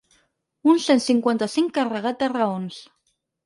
[0.73, 2.85] Un cent cinquanta-cinc ‘carregat de raons’